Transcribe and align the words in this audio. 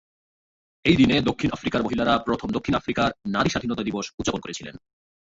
এই 0.85 0.95
দিনে, 0.95 1.15
দক্ষিণ 1.21 1.49
আফ্রিকার 1.51 1.83
মহিলারা 1.83 2.13
প্রথম 2.19 2.47
দক্ষিণ 2.49 2.75
আফ্রিকার 2.75 3.09
নারী 3.27 3.49
স্বাধীনতা 3.49 3.83
দিবস 3.83 4.05
উদযাপন 4.19 4.41
করেছিলেন। 4.41 4.75